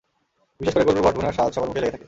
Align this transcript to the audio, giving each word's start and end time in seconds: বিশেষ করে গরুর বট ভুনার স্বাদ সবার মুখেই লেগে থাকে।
বিশেষ 0.59 0.73
করে 0.75 0.87
গরুর 0.87 1.03
বট 1.05 1.13
ভুনার 1.17 1.35
স্বাদ 1.37 1.49
সবার 1.51 1.67
মুখেই 1.69 1.81
লেগে 1.83 1.87
থাকে। 1.87 1.99